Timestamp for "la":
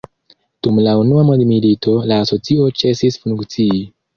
0.87-0.95, 2.13-2.19